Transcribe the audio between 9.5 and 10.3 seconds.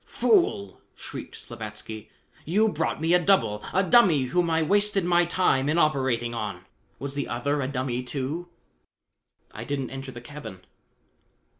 "I didn't enter the